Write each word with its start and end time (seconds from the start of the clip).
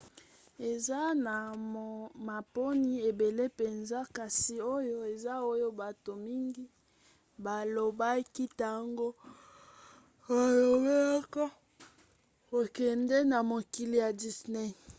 eza 0.69 0.99
na 1.25 1.35
maponi 2.27 2.91
ebele 3.09 3.43
mpenza 3.53 3.99
kasi 4.15 4.53
oyo 4.75 4.95
eza 5.13 5.33
oyo 5.51 5.67
bato 5.81 6.11
mingi 6.25 6.65
balobaki 7.45 8.43
ntango 8.53 9.07
balobelaka 10.27 11.45
kokende 12.49 13.17
na 13.31 13.37
mokili 13.49 13.95
ya 14.03 14.09
disney 14.21 14.71